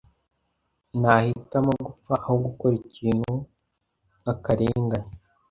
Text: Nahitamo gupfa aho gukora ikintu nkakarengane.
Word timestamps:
Nahitamo 0.99 1.73
gupfa 1.85 2.13
aho 2.23 2.33
gukora 2.45 2.75
ikintu 2.85 3.33
nkakarengane. 4.19 5.11